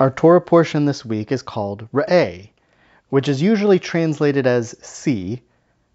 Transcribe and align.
Our 0.00 0.10
Torah 0.10 0.40
portion 0.40 0.86
this 0.86 1.04
week 1.04 1.30
is 1.30 1.42
called 1.42 1.86
Re'eh, 1.92 2.48
which 3.10 3.28
is 3.28 3.42
usually 3.42 3.78
translated 3.78 4.46
as 4.46 4.74
see, 4.80 5.42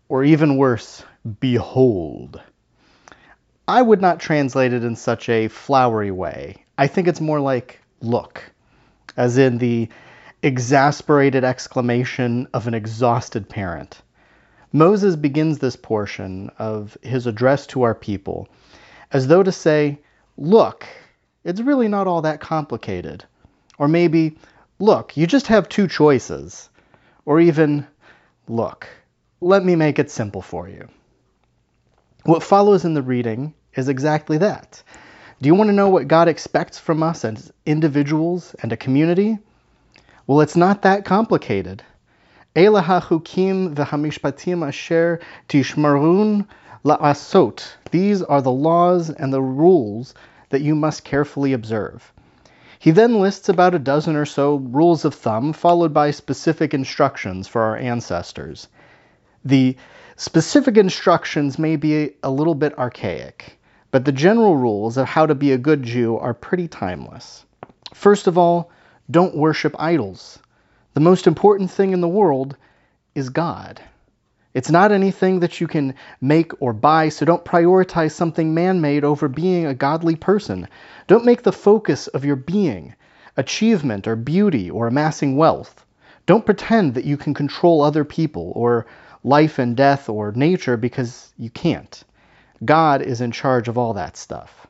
or 0.09 0.23
even 0.23 0.57
worse, 0.57 1.01
behold. 1.39 2.39
I 3.67 3.81
would 3.81 4.01
not 4.01 4.19
translate 4.19 4.73
it 4.73 4.83
in 4.83 4.95
such 4.95 5.27
a 5.27 5.47
flowery 5.47 6.11
way. 6.11 6.63
I 6.77 6.85
think 6.85 7.07
it's 7.07 7.19
more 7.19 7.39
like 7.39 7.79
look, 7.99 8.43
as 9.17 9.39
in 9.39 9.57
the 9.57 9.89
exasperated 10.43 11.43
exclamation 11.43 12.47
of 12.53 12.67
an 12.67 12.75
exhausted 12.75 13.49
parent. 13.49 14.03
Moses 14.71 15.15
begins 15.15 15.57
this 15.57 15.75
portion 15.75 16.51
of 16.59 16.95
his 17.01 17.25
address 17.25 17.65
to 17.67 17.81
our 17.81 17.95
people 17.95 18.49
as 19.11 19.25
though 19.25 19.41
to 19.41 19.51
say, 19.51 19.97
Look, 20.37 20.85
it's 21.43 21.59
really 21.59 21.87
not 21.87 22.05
all 22.05 22.21
that 22.21 22.39
complicated. 22.39 23.25
Or 23.77 23.87
maybe, 23.87 24.37
Look, 24.79 25.15
you 25.15 25.25
just 25.25 25.47
have 25.47 25.69
two 25.69 25.87
choices. 25.87 26.69
Or 27.25 27.39
even, 27.39 27.87
Look, 28.47 28.87
let 29.41 29.63
me 29.63 29.75
make 29.75 29.99
it 29.99 30.11
simple 30.11 30.41
for 30.41 30.67
you. 30.67 30.87
What 32.23 32.43
follows 32.43 32.85
in 32.85 32.93
the 32.93 33.01
reading 33.01 33.53
is 33.75 33.89
exactly 33.89 34.37
that. 34.39 34.81
Do 35.41 35.47
you 35.47 35.55
want 35.55 35.67
to 35.69 35.75
know 35.75 35.89
what 35.89 36.07
God 36.07 36.27
expects 36.27 36.79
from 36.79 37.03
us 37.03 37.25
as 37.25 37.51
individuals 37.65 38.55
and 38.61 38.71
a 38.71 38.77
community? 38.77 39.37
Well, 40.25 40.41
it's 40.41 40.55
not 40.55 40.81
that 40.83 41.05
complicated. 41.05 41.83
Asher 42.55 43.19
tishmarun. 45.49 46.47
These 47.91 48.21
are 48.23 48.41
the 48.41 48.51
laws 48.51 49.09
and 49.09 49.33
the 49.33 49.41
rules 49.41 50.13
that 50.49 50.61
you 50.61 50.75
must 50.75 51.03
carefully 51.03 51.53
observe. 51.53 52.13
He 52.79 52.91
then 52.91 53.19
lists 53.19 53.49
about 53.49 53.75
a 53.75 53.79
dozen 53.79 54.15
or 54.15 54.25
so 54.25 54.55
rules 54.55 55.05
of 55.05 55.13
thumb, 55.13 55.53
followed 55.53 55.93
by 55.93 56.11
specific 56.11 56.73
instructions 56.73 57.47
for 57.47 57.61
our 57.61 57.77
ancestors. 57.77 58.67
The 59.43 59.77
specific 60.15 60.77
instructions 60.77 61.59
may 61.59 61.75
be 61.75 62.11
a 62.23 62.29
little 62.29 62.55
bit 62.55 62.77
archaic, 62.77 63.57
but 63.91 64.05
the 64.05 64.11
general 64.11 64.57
rules 64.57 64.97
of 64.97 65.07
how 65.07 65.25
to 65.25 65.35
be 65.35 65.51
a 65.51 65.57
good 65.57 65.83
Jew 65.83 66.17
are 66.17 66.33
pretty 66.33 66.67
timeless. 66.67 67.45
First 67.93 68.27
of 68.27 68.37
all, 68.37 68.71
don't 69.09 69.37
worship 69.37 69.75
idols. 69.79 70.39
The 70.93 70.99
most 70.99 71.27
important 71.27 71.71
thing 71.71 71.93
in 71.93 72.01
the 72.01 72.07
world 72.07 72.57
is 73.13 73.29
God. 73.29 73.81
It's 74.55 74.71
not 74.71 74.93
anything 74.93 75.41
that 75.41 75.59
you 75.59 75.67
can 75.67 75.95
make 76.21 76.61
or 76.61 76.71
buy, 76.71 77.09
so 77.09 77.25
don't 77.25 77.43
prioritize 77.43 78.13
something 78.13 78.53
man 78.53 78.79
made 78.79 79.03
over 79.03 79.27
being 79.27 79.65
a 79.65 79.73
godly 79.73 80.15
person. 80.15 80.69
Don't 81.07 81.25
make 81.25 81.43
the 81.43 81.51
focus 81.51 82.07
of 82.07 82.23
your 82.23 82.37
being 82.37 82.95
achievement 83.35 84.07
or 84.07 84.15
beauty 84.15 84.71
or 84.71 84.87
amassing 84.87 85.35
wealth. 85.35 85.85
Don't 86.25 86.45
pretend 86.45 86.93
that 86.93 87.03
you 87.03 87.17
can 87.17 87.33
control 87.33 87.81
other 87.81 88.05
people 88.05 88.53
or 88.55 88.85
life 89.25 89.59
and 89.59 89.75
death 89.75 90.07
or 90.07 90.31
nature 90.31 90.77
because 90.77 91.33
you 91.37 91.49
can't. 91.49 92.05
God 92.63 93.01
is 93.01 93.19
in 93.19 93.33
charge 93.33 93.67
of 93.67 93.77
all 93.77 93.95
that 93.95 94.15
stuff. 94.15 94.67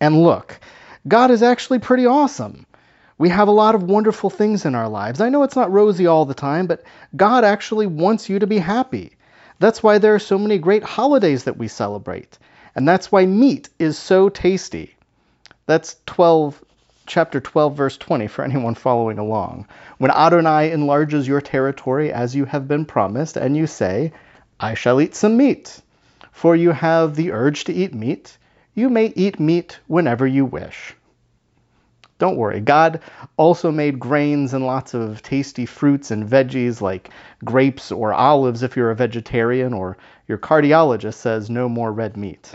And 0.00 0.20
look, 0.20 0.58
God 1.06 1.30
is 1.30 1.44
actually 1.44 1.78
pretty 1.78 2.06
awesome. 2.06 2.66
We 3.18 3.30
have 3.30 3.48
a 3.48 3.52
lot 3.52 3.74
of 3.74 3.84
wonderful 3.84 4.28
things 4.28 4.66
in 4.66 4.74
our 4.74 4.88
lives. 4.88 5.22
I 5.22 5.30
know 5.30 5.42
it's 5.42 5.56
not 5.56 5.72
rosy 5.72 6.06
all 6.06 6.26
the 6.26 6.34
time, 6.34 6.66
but 6.66 6.82
God 7.16 7.44
actually 7.44 7.86
wants 7.86 8.28
you 8.28 8.38
to 8.38 8.46
be 8.46 8.58
happy. 8.58 9.12
That's 9.58 9.82
why 9.82 9.96
there 9.96 10.14
are 10.14 10.18
so 10.18 10.38
many 10.38 10.58
great 10.58 10.82
holidays 10.82 11.44
that 11.44 11.56
we 11.56 11.66
celebrate. 11.66 12.38
And 12.74 12.86
that's 12.86 13.10
why 13.10 13.24
meat 13.24 13.70
is 13.78 13.96
so 13.96 14.28
tasty. 14.28 14.94
That's 15.64 15.96
12 16.04 16.62
chapter 17.06 17.40
12 17.40 17.74
verse 17.74 17.96
20 17.96 18.26
for 18.26 18.44
anyone 18.44 18.74
following 18.74 19.18
along. 19.18 19.66
When 19.96 20.10
Adonai 20.10 20.70
enlarges 20.72 21.26
your 21.26 21.40
territory 21.40 22.12
as 22.12 22.36
you 22.36 22.44
have 22.44 22.68
been 22.68 22.84
promised 22.84 23.38
and 23.38 23.56
you 23.56 23.66
say, 23.66 24.12
I 24.60 24.74
shall 24.74 25.00
eat 25.00 25.14
some 25.14 25.38
meat, 25.38 25.80
for 26.32 26.54
you 26.54 26.72
have 26.72 27.14
the 27.14 27.32
urge 27.32 27.64
to 27.64 27.72
eat 27.72 27.94
meat, 27.94 28.36
you 28.74 28.90
may 28.90 29.06
eat 29.16 29.40
meat 29.40 29.78
whenever 29.86 30.26
you 30.26 30.44
wish. 30.44 30.94
Don't 32.18 32.36
worry. 32.36 32.60
God 32.60 33.00
also 33.36 33.70
made 33.70 34.00
grains 34.00 34.54
and 34.54 34.64
lots 34.64 34.94
of 34.94 35.22
tasty 35.22 35.66
fruits 35.66 36.10
and 36.10 36.26
veggies 36.26 36.80
like 36.80 37.10
grapes 37.44 37.92
or 37.92 38.14
olives 38.14 38.62
if 38.62 38.74
you're 38.74 38.90
a 38.90 38.96
vegetarian 38.96 39.74
or 39.74 39.98
your 40.26 40.38
cardiologist 40.38 41.14
says 41.14 41.50
no 41.50 41.68
more 41.68 41.92
red 41.92 42.16
meat. 42.16 42.54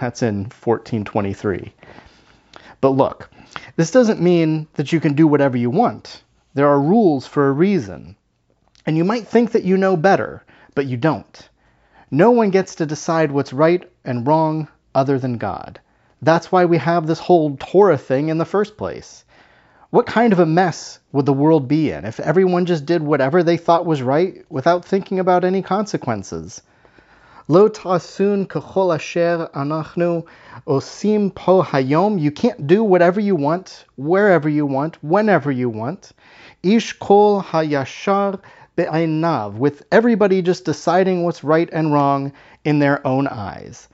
That's 0.00 0.22
in 0.22 0.44
1423. 0.44 1.72
But 2.80 2.90
look, 2.90 3.30
this 3.76 3.90
doesn't 3.90 4.22
mean 4.22 4.66
that 4.74 4.92
you 4.92 5.00
can 5.00 5.14
do 5.14 5.26
whatever 5.26 5.56
you 5.56 5.70
want. 5.70 6.22
There 6.54 6.68
are 6.68 6.80
rules 6.80 7.26
for 7.26 7.48
a 7.48 7.52
reason. 7.52 8.16
And 8.86 8.96
you 8.96 9.04
might 9.04 9.26
think 9.26 9.52
that 9.52 9.64
you 9.64 9.76
know 9.76 9.96
better, 9.96 10.44
but 10.74 10.86
you 10.86 10.96
don't. 10.96 11.48
No 12.10 12.30
one 12.30 12.50
gets 12.50 12.76
to 12.76 12.86
decide 12.86 13.32
what's 13.32 13.52
right 13.52 13.90
and 14.04 14.26
wrong 14.26 14.68
other 14.94 15.18
than 15.18 15.38
God. 15.38 15.80
That's 16.24 16.50
why 16.50 16.64
we 16.64 16.78
have 16.78 17.06
this 17.06 17.18
whole 17.18 17.54
Torah 17.58 17.98
thing 17.98 18.30
in 18.30 18.38
the 18.38 18.46
first 18.46 18.78
place. 18.78 19.26
What 19.90 20.06
kind 20.06 20.32
of 20.32 20.38
a 20.38 20.46
mess 20.46 20.98
would 21.12 21.26
the 21.26 21.34
world 21.34 21.68
be 21.68 21.90
in 21.90 22.06
if 22.06 22.18
everyone 22.18 22.64
just 22.64 22.86
did 22.86 23.02
whatever 23.02 23.42
they 23.42 23.58
thought 23.58 23.84
was 23.84 24.00
right 24.00 24.42
without 24.48 24.86
thinking 24.86 25.18
about 25.18 25.44
any 25.44 25.60
consequences? 25.60 26.62
Lo 27.46 27.68
tasun 27.68 28.46
kachol 28.46 28.94
asher 28.94 29.50
anachnu 29.54 30.24
osim 30.66 31.34
po 31.34 31.62
hayom. 31.62 32.18
You 32.18 32.30
can't 32.30 32.66
do 32.66 32.82
whatever 32.82 33.20
you 33.20 33.36
want, 33.36 33.84
wherever 33.96 34.48
you 34.48 34.64
want, 34.64 34.96
whenever 35.04 35.52
you 35.52 35.68
want. 35.68 36.12
Ish 36.62 36.94
kol 36.94 37.42
hayashar 37.42 38.40
be'ainav. 38.76 39.56
With 39.56 39.82
everybody 39.92 40.40
just 40.40 40.64
deciding 40.64 41.24
what's 41.24 41.44
right 41.44 41.68
and 41.70 41.92
wrong 41.92 42.32
in 42.64 42.78
their 42.78 43.06
own 43.06 43.28
eyes. 43.28 43.90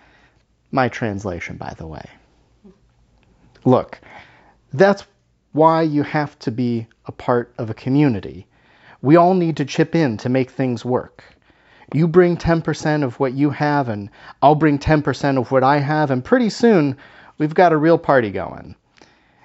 My 0.71 0.89
translation, 0.89 1.57
by 1.57 1.75
the 1.77 1.89
way. 1.89 2.05
Look, 3.65 4.01
that's 4.73 5.05
why 5.53 5.83
you 5.83 6.03
have 6.03 6.39
to 6.41 6.51
be 6.51 6.87
a 7.07 7.13
part 7.13 7.53
of 7.59 7.71
a 7.71 7.75
community. 7.75 8.47
We 9.03 9.17
all 9.17 9.35
need 9.35 9.57
to 9.59 9.65
chip 9.65 9.95
in 9.95 10.17
to 10.19 10.29
make 10.29 10.51
things 10.51 10.85
work. 10.85 11.25
You 11.93 12.07
bring 12.07 12.37
10% 12.37 13.03
of 13.03 13.19
what 13.19 13.33
you 13.35 13.51
have, 13.51 13.89
and 13.89 14.11
I'll 14.43 14.55
bring 14.55 14.79
10% 14.79 15.39
of 15.39 15.51
what 15.51 15.65
I 15.65 15.79
have, 15.79 16.11
and 16.11 16.25
pretty 16.25 16.51
soon 16.51 16.97
we've 17.39 17.55
got 17.55 17.73
a 17.73 17.77
real 17.77 17.99
party 17.99 18.31
going. 18.31 18.77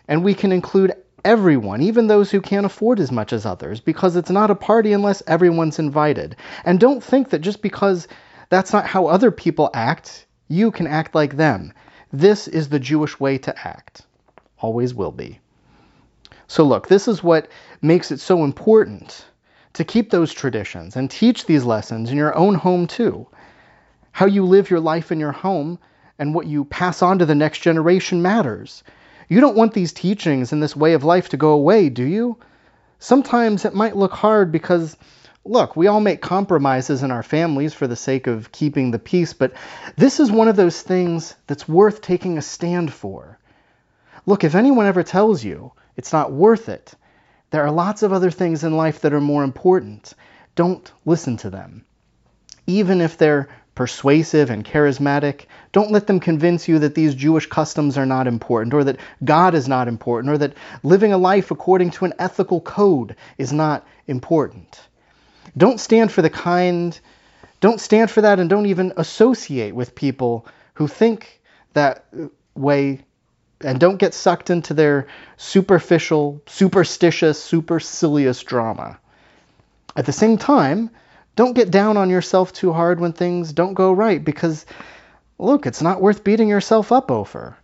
And 0.08 0.24
we 0.24 0.36
can 0.36 0.52
include 0.52 0.94
everyone, 1.24 1.82
even 1.82 2.06
those 2.06 2.30
who 2.30 2.40
can't 2.40 2.68
afford 2.68 3.00
as 3.00 3.12
much 3.12 3.34
as 3.34 3.46
others, 3.46 3.80
because 3.80 4.16
it's 4.16 4.30
not 4.30 4.52
a 4.52 4.56
party 4.56 4.94
unless 4.94 5.24
everyone's 5.26 5.80
invited. 5.80 6.36
And 6.66 6.80
don't 6.80 7.04
think 7.04 7.32
that 7.32 7.40
just 7.40 7.64
because 7.64 8.08
that's 8.50 8.72
not 8.72 8.86
how 8.86 9.08
other 9.08 9.32
people 9.32 9.72
act, 9.74 10.28
you 10.48 10.70
can 10.70 10.86
act 10.86 11.16
like 11.16 11.38
them. 11.38 11.74
This 12.12 12.48
is 12.48 12.70
the 12.70 12.80
Jewish 12.80 13.20
way 13.20 13.38
to 13.40 13.68
act. 13.68 14.04
Always 14.60 14.94
will 14.94 15.12
be. 15.12 15.40
So, 16.48 16.64
look, 16.64 16.88
this 16.88 17.08
is 17.08 17.24
what 17.24 17.50
makes 17.82 18.12
it 18.12 18.20
so 18.20 18.44
important 18.44 19.26
to 19.74 19.84
keep 19.84 20.10
those 20.10 20.34
traditions 20.34 20.96
and 20.96 21.10
teach 21.10 21.46
these 21.46 21.66
lessons 21.66 22.12
in 22.12 22.18
your 22.18 22.36
own 22.36 22.56
home 22.56 22.88
too. 22.88 23.28
How 24.12 24.26
you 24.26 24.46
live 24.46 24.70
your 24.70 24.80
life 24.80 25.12
in 25.12 25.20
your 25.20 25.34
home 25.34 25.80
and 26.18 26.34
what 26.34 26.48
you 26.48 26.66
pass 26.66 27.02
on 27.02 27.20
to 27.20 27.26
the 27.26 27.36
next 27.36 27.60
generation 27.60 28.22
matters. 28.22 28.84
You 29.28 29.42
don't 29.42 29.58
want 29.58 29.74
these 29.74 29.92
teachings 29.92 30.54
and 30.54 30.62
this 30.62 30.76
way 30.76 30.94
of 30.94 31.04
life 31.04 31.30
to 31.30 31.38
go 31.38 31.50
away, 31.50 31.90
do 31.90 32.04
you? 32.04 32.38
Sometimes 33.00 33.66
it 33.66 33.74
might 33.76 33.98
look 33.98 34.14
hard 34.14 34.52
because 34.52 34.96
look, 35.46 35.76
we 35.76 35.86
all 35.88 36.00
make 36.00 36.22
compromises 36.22 37.04
in 37.04 37.12
our 37.12 37.22
families 37.22 37.74
for 37.74 37.86
the 37.86 37.96
sake 37.96 38.26
of 38.26 38.52
keeping 38.52 38.90
the 38.90 39.00
peace, 39.00 39.34
but 39.34 39.54
this 39.96 40.20
is 40.20 40.32
one 40.32 40.48
of 40.48 40.56
those 40.56 40.82
things 40.82 41.36
that's 41.46 41.70
worth 41.70 42.02
taking 42.02 42.38
a 42.38 42.42
stand 42.42 42.92
for. 42.92 43.38
Look, 44.26 44.44
if 44.44 44.56
anyone 44.56 44.88
ever 44.88 45.04
tells 45.04 45.44
you 45.44 45.72
it's 45.96 46.12
not 46.12 46.32
worth 46.32 46.68
it, 46.68 46.94
there 47.52 47.64
are 47.64 47.72
lots 47.72 48.02
of 48.02 48.12
other 48.12 48.32
things 48.32 48.64
in 48.64 48.76
life 48.76 49.02
that 49.02 49.14
are 49.14 49.22
more 49.22 49.44
important. 49.44 50.16
Don't 50.56 50.92
listen 51.06 51.38
to 51.38 51.52
them. 51.52 51.86
Even 52.66 53.00
if 53.00 53.18
they're 53.18 53.48
persuasive 53.76 54.50
and 54.50 54.66
charismatic, 54.66 55.46
don't 55.72 55.92
let 55.92 56.08
them 56.08 56.20
convince 56.20 56.68
you 56.68 56.80
that 56.80 56.96
these 56.96 57.14
Jewish 57.14 57.46
customs 57.46 57.98
are 58.00 58.06
not 58.06 58.26
important, 58.26 58.74
or 58.74 58.84
that 58.86 59.00
God 59.24 59.54
is 59.54 59.68
not 59.68 59.88
important, 59.88 60.34
or 60.34 60.38
that 60.40 60.56
living 60.82 61.14
a 61.14 61.18
life 61.18 61.52
according 61.52 61.92
to 61.92 62.06
an 62.06 62.14
ethical 62.18 62.62
code 62.62 63.16
is 63.38 63.54
not 63.54 63.86
important. 64.08 64.80
Don't 65.58 65.80
stand 65.80 66.12
for 66.12 66.22
the 66.22 66.30
kind, 66.30 66.98
don't 67.62 67.80
stand 67.80 68.12
for 68.12 68.22
that, 68.22 68.40
and 68.40 68.50
don't 68.50 68.66
even 68.66 68.94
associate 68.98 69.74
with 69.74 69.96
people 69.96 70.46
who 70.74 70.88
think 70.88 71.42
that 71.74 72.06
way 72.56 73.00
and 73.62 73.80
don't 73.80 73.98
get 73.98 74.14
sucked 74.14 74.50
into 74.50 74.74
their 74.74 75.08
superficial, 75.38 76.42
superstitious, 76.46 77.42
supercilious 77.42 78.44
drama. 78.44 79.00
At 79.96 80.06
the 80.06 80.12
same 80.12 80.38
time, 80.38 80.90
don't 81.36 81.54
get 81.54 81.72
down 81.72 81.98
on 81.98 82.10
yourself 82.10 82.52
too 82.52 82.74
hard 82.74 83.00
when 83.00 83.14
things 83.14 83.54
don't 83.54 83.74
go 83.74 83.94
right 83.94 84.24
because, 84.24 84.66
look, 85.40 85.66
it's 85.66 85.82
not 85.82 86.02
worth 86.02 86.24
beating 86.24 86.50
yourself 86.50 86.92
up 86.92 87.10
over. 87.10 87.58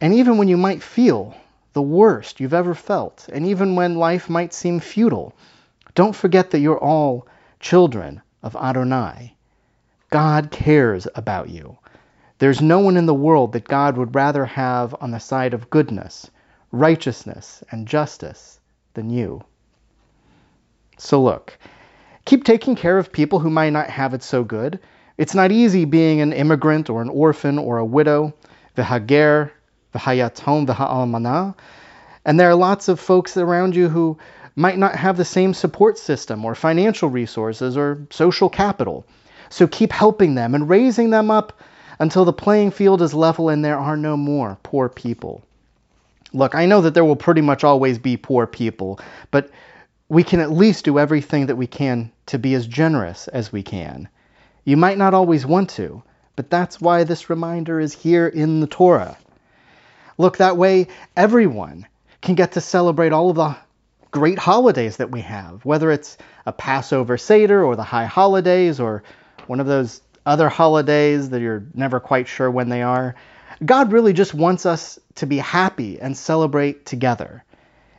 And 0.00 0.14
even 0.14 0.38
when 0.38 0.48
you 0.48 0.56
might 0.56 0.82
feel 0.82 1.34
the 1.72 1.82
worst 1.82 2.40
you've 2.40 2.54
ever 2.54 2.74
felt, 2.74 3.28
and 3.32 3.46
even 3.46 3.76
when 3.76 3.96
life 3.96 4.30
might 4.30 4.54
seem 4.54 4.80
futile, 4.80 5.34
don't 5.98 6.14
forget 6.14 6.52
that 6.52 6.60
you're 6.60 6.78
all 6.78 7.26
children 7.58 8.22
of 8.44 8.54
Adonai. 8.54 9.34
God 10.10 10.52
cares 10.52 11.08
about 11.16 11.48
you. 11.48 11.76
There's 12.38 12.60
no 12.60 12.78
one 12.78 12.96
in 12.96 13.06
the 13.06 13.12
world 13.12 13.50
that 13.52 13.66
God 13.66 13.96
would 13.96 14.14
rather 14.14 14.44
have 14.44 14.94
on 15.00 15.10
the 15.10 15.18
side 15.18 15.54
of 15.54 15.70
goodness, 15.70 16.30
righteousness, 16.70 17.64
and 17.72 17.88
justice 17.88 18.60
than 18.94 19.10
you. 19.10 19.42
So 20.98 21.20
look, 21.20 21.58
keep 22.26 22.44
taking 22.44 22.76
care 22.76 22.96
of 22.96 23.10
people 23.10 23.40
who 23.40 23.50
might 23.50 23.70
not 23.70 23.90
have 23.90 24.14
it 24.14 24.22
so 24.22 24.44
good. 24.44 24.78
It's 25.16 25.34
not 25.34 25.50
easy 25.50 25.84
being 25.84 26.20
an 26.20 26.32
immigrant 26.32 26.88
or 26.88 27.02
an 27.02 27.08
orphan 27.08 27.58
or 27.58 27.78
a 27.78 27.84
widow, 27.84 28.32
the 28.76 28.84
hager, 28.84 29.52
the 29.90 29.98
v'hager, 29.98 30.30
v'hayatom, 30.30 30.66
v'ha'almana. 30.68 31.56
And 32.24 32.38
there 32.38 32.50
are 32.50 32.54
lots 32.54 32.86
of 32.86 33.00
folks 33.00 33.36
around 33.36 33.74
you 33.74 33.88
who 33.88 34.16
might 34.58 34.76
not 34.76 34.96
have 34.96 35.16
the 35.16 35.24
same 35.24 35.54
support 35.54 35.96
system 35.96 36.44
or 36.44 36.52
financial 36.52 37.08
resources 37.08 37.76
or 37.76 38.04
social 38.10 38.48
capital. 38.48 39.06
So 39.50 39.68
keep 39.68 39.92
helping 39.92 40.34
them 40.34 40.52
and 40.52 40.68
raising 40.68 41.10
them 41.10 41.30
up 41.30 41.60
until 42.00 42.24
the 42.24 42.32
playing 42.32 42.72
field 42.72 43.00
is 43.00 43.14
level 43.14 43.48
and 43.48 43.64
there 43.64 43.78
are 43.78 43.96
no 43.96 44.16
more 44.16 44.58
poor 44.64 44.88
people. 44.88 45.42
Look, 46.32 46.56
I 46.56 46.66
know 46.66 46.80
that 46.80 46.92
there 46.92 47.04
will 47.04 47.14
pretty 47.14 47.40
much 47.40 47.62
always 47.62 47.98
be 47.98 48.16
poor 48.16 48.48
people, 48.48 48.98
but 49.30 49.48
we 50.08 50.24
can 50.24 50.40
at 50.40 50.50
least 50.50 50.84
do 50.84 50.98
everything 50.98 51.46
that 51.46 51.56
we 51.56 51.68
can 51.68 52.10
to 52.26 52.36
be 52.36 52.54
as 52.54 52.66
generous 52.66 53.28
as 53.28 53.52
we 53.52 53.62
can. 53.62 54.08
You 54.64 54.76
might 54.76 54.98
not 54.98 55.14
always 55.14 55.46
want 55.46 55.70
to, 55.70 56.02
but 56.34 56.50
that's 56.50 56.80
why 56.80 57.04
this 57.04 57.30
reminder 57.30 57.78
is 57.78 57.92
here 57.92 58.26
in 58.26 58.58
the 58.58 58.66
Torah. 58.66 59.16
Look, 60.18 60.38
that 60.38 60.56
way 60.56 60.88
everyone 61.16 61.86
can 62.22 62.34
get 62.34 62.52
to 62.52 62.60
celebrate 62.60 63.12
all 63.12 63.30
of 63.30 63.36
the 63.36 63.56
great 64.10 64.38
holidays 64.38 64.96
that 64.98 65.10
we 65.10 65.20
have, 65.20 65.64
whether 65.64 65.90
it's 65.90 66.16
a 66.46 66.52
Passover 66.52 67.16
Seder 67.18 67.64
or 67.64 67.76
the 67.76 67.82
high 67.82 68.06
holidays 68.06 68.80
or 68.80 69.02
one 69.46 69.60
of 69.60 69.66
those 69.66 70.00
other 70.24 70.48
holidays 70.48 71.30
that 71.30 71.40
you're 71.40 71.64
never 71.74 72.00
quite 72.00 72.28
sure 72.28 72.50
when 72.50 72.68
they 72.68 72.82
are. 72.82 73.14
God 73.64 73.92
really 73.92 74.12
just 74.12 74.34
wants 74.34 74.66
us 74.66 74.98
to 75.16 75.26
be 75.26 75.38
happy 75.38 76.00
and 76.00 76.16
celebrate 76.16 76.86
together. 76.86 77.44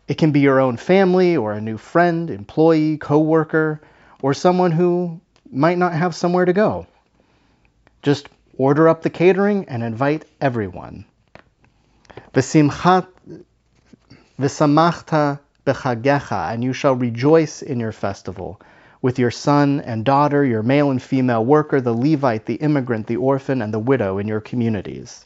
It 0.07 0.17
can 0.17 0.31
be 0.31 0.39
your 0.39 0.59
own 0.59 0.77
family 0.77 1.37
or 1.37 1.53
a 1.53 1.61
new 1.61 1.77
friend, 1.77 2.29
employee, 2.29 2.97
coworker, 2.97 3.81
or 4.21 4.33
someone 4.33 4.71
who 4.71 5.21
might 5.51 5.77
not 5.77 5.93
have 5.93 6.15
somewhere 6.15 6.45
to 6.45 6.53
go. 6.53 6.87
Just 8.01 8.29
order 8.57 8.87
up 8.87 9.01
the 9.01 9.09
catering 9.09 9.65
and 9.69 9.83
invite 9.83 10.25
everyone. 10.41 11.05
V'simchat 12.33 13.07
v'samachta 14.39 15.39
bechagecha, 15.73 16.53
and 16.53 16.63
you 16.63 16.73
shall 16.73 16.95
rejoice 16.95 17.61
in 17.61 17.79
your 17.79 17.91
festival 17.91 18.59
with 19.01 19.19
your 19.19 19.31
son 19.31 19.81
and 19.81 20.03
daughter, 20.03 20.43
your 20.43 20.63
male 20.63 20.91
and 20.91 21.01
female 21.01 21.45
worker, 21.45 21.79
the 21.79 21.93
Levite, 21.93 22.45
the 22.45 22.55
immigrant, 22.55 23.07
the 23.07 23.15
orphan, 23.15 23.61
and 23.61 23.73
the 23.73 23.79
widow 23.79 24.17
in 24.17 24.27
your 24.27 24.41
communities. 24.41 25.25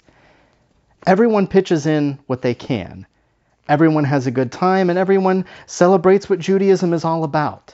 Everyone 1.07 1.47
pitches 1.47 1.85
in 1.85 2.19
what 2.27 2.41
they 2.41 2.53
can. 2.53 3.05
Everyone 3.67 4.03
has 4.03 4.27
a 4.27 4.31
good 4.31 4.51
time, 4.51 4.89
and 4.89 4.99
everyone 4.99 5.45
celebrates 5.65 6.29
what 6.29 6.39
Judaism 6.39 6.93
is 6.93 7.03
all 7.03 7.23
about. 7.23 7.73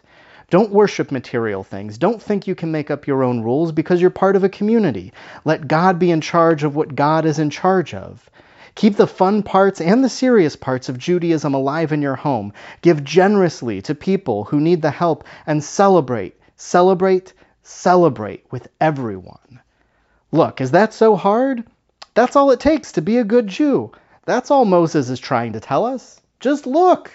Don't 0.49 0.71
worship 0.71 1.11
material 1.11 1.63
things. 1.63 1.97
Don't 1.97 2.21
think 2.21 2.47
you 2.47 2.55
can 2.55 2.71
make 2.71 2.89
up 2.89 3.05
your 3.05 3.23
own 3.23 3.41
rules 3.41 3.71
because 3.71 4.01
you're 4.01 4.09
part 4.09 4.35
of 4.35 4.43
a 4.43 4.49
community. 4.49 5.13
Let 5.45 5.67
God 5.67 5.99
be 5.99 6.09
in 6.09 6.21
charge 6.21 6.63
of 6.63 6.75
what 6.75 6.95
God 6.95 7.25
is 7.25 7.37
in 7.37 7.49
charge 7.49 7.93
of. 7.93 8.29
Keep 8.79 8.95
the 8.95 9.07
fun 9.07 9.43
parts 9.43 9.81
and 9.81 10.01
the 10.01 10.07
serious 10.07 10.55
parts 10.55 10.87
of 10.87 10.97
Judaism 10.97 11.53
alive 11.53 11.91
in 11.91 12.01
your 12.01 12.15
home. 12.15 12.53
Give 12.81 13.03
generously 13.03 13.81
to 13.81 13.93
people 13.93 14.45
who 14.45 14.61
need 14.61 14.81
the 14.81 14.89
help 14.89 15.25
and 15.45 15.61
celebrate, 15.61 16.39
celebrate, 16.55 17.33
celebrate 17.61 18.45
with 18.51 18.69
everyone. 18.79 19.59
Look, 20.31 20.61
is 20.61 20.71
that 20.71 20.93
so 20.93 21.17
hard? 21.17 21.65
That's 22.13 22.37
all 22.37 22.51
it 22.51 22.61
takes 22.61 22.93
to 22.93 23.01
be 23.01 23.17
a 23.17 23.25
good 23.25 23.47
Jew. 23.47 23.91
That's 24.23 24.49
all 24.49 24.63
Moses 24.63 25.09
is 25.09 25.19
trying 25.19 25.51
to 25.51 25.59
tell 25.59 25.83
us. 25.83 26.21
Just 26.39 26.65
look. 26.65 27.11